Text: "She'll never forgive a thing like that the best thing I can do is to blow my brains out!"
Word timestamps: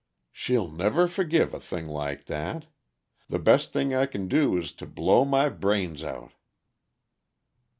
"She'll 0.31 0.71
never 0.71 1.07
forgive 1.07 1.53
a 1.53 1.59
thing 1.59 1.87
like 1.87 2.25
that 2.25 2.65
the 3.29 3.37
best 3.37 3.71
thing 3.71 3.93
I 3.93 4.07
can 4.07 4.27
do 4.27 4.57
is 4.57 4.73
to 4.77 4.87
blow 4.87 5.25
my 5.25 5.47
brains 5.47 6.03
out!" 6.03 6.33